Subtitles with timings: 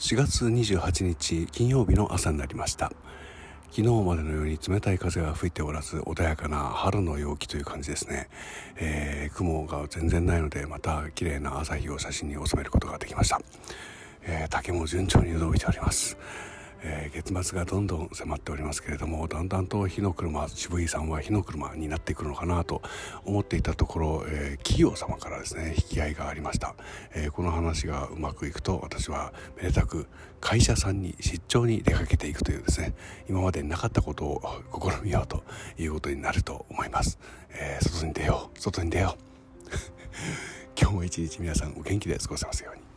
[0.00, 2.90] 4月28日金曜日の朝になりました。
[3.70, 8.30] 昨日までのように冷たい風が吹いておらず穏やかな春の陽気という感じですね、
[8.76, 13.40] えー、雲が全然ないのでまた綺麗な朝日を写真に収めることができました、
[14.22, 16.16] えー、竹も順調に伸びております。
[16.82, 22.82] えー、月末がどんどん迫っておりますけれどもだんだんと火の車渋井さんは火の車になってくるのかなと
[23.24, 26.74] 思っていたところ、えー、企業様からですね引き合いがありました、
[27.14, 30.06] えー、この話がうまくいくと私はめでたく
[30.40, 32.94] 会社さんに出張に出かけていくというですね
[33.28, 34.42] 今までなかったことを
[34.72, 35.42] 試みようと
[35.78, 37.18] いうことになると思います、
[37.50, 39.30] え外に出よう外に出よう。
[40.80, 42.89] 今日も一日皆さんお元気で過ごせますように。